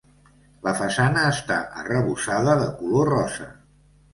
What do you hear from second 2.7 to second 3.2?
color